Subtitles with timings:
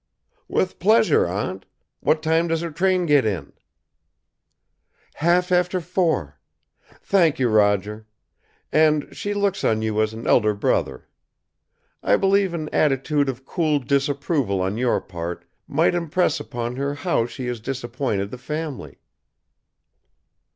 [0.47, 1.67] "With pleasure, Aunt!
[1.99, 3.53] What time does her train get in?"
[5.17, 6.39] "Half after four.
[7.03, 8.07] Thank you, Roger.
[8.71, 11.07] And, she looks on you as an elder brother.
[12.01, 17.27] I believe an attitude of cool disapproval on your part might impress upon her how
[17.27, 18.97] she has disappointed the family."